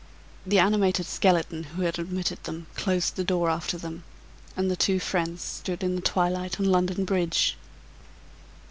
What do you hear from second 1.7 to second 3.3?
who had admitted them closed the